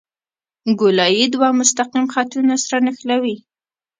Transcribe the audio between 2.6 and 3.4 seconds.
سره نښلوي